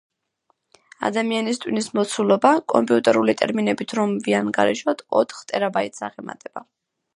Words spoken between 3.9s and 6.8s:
რომ ვიანგარიშოთ, ოთხ ტერაბაიტს აღემატება.